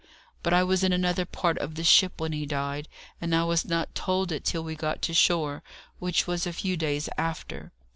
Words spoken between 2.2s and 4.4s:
he died, and I was not told